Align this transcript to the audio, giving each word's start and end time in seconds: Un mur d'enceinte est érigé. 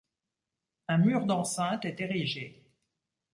Un 0.87 0.97
mur 0.97 1.27
d'enceinte 1.27 1.85
est 1.85 2.01
érigé. 2.01 2.65